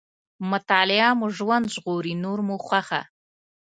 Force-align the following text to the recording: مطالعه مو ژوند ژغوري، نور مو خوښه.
مطالعه 0.51 1.09
مو 1.19 1.27
ژوند 1.37 1.65
ژغوري، 1.73 2.13
نور 2.23 2.39
مو 2.47 2.55
خوښه. 2.65 3.01